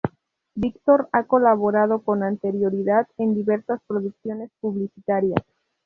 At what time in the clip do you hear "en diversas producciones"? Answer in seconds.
3.19-4.49